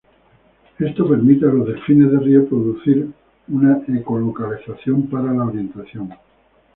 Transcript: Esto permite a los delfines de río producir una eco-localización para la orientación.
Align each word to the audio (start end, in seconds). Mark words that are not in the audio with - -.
Esto 0.79 1.07
permite 1.07 1.45
a 1.45 1.49
los 1.49 1.67
delfines 1.67 2.11
de 2.11 2.17
río 2.17 2.49
producir 2.49 3.11
una 3.49 3.77
eco-localización 3.87 5.07
para 5.11 5.31
la 5.31 5.45
orientación. 5.45 6.09